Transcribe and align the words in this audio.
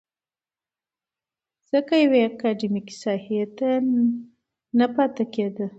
ځکه 1.71 1.93
يوې 2.03 2.19
اکادميکې 2.31 2.95
ساحې 3.03 3.41
ته 3.57 3.69
نه 4.77 4.87
پاتې 4.95 5.23
کېده. 5.33 5.65